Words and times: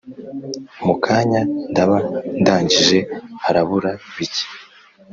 Mukanya 0.85 1.41
ndaba 1.71 1.97
ndangije 2.41 2.99
harabura 3.43 3.91
bike 4.15 4.45